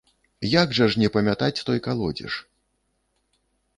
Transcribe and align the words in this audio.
Як 0.53 0.69
жа 0.77 0.87
ж 0.93 1.03
не 1.03 1.11
памятаць 1.17 1.63
той 1.69 1.79
калодзеж? 1.89 2.33